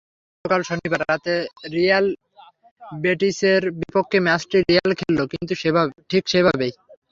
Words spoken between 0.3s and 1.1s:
গতকাল শনিবার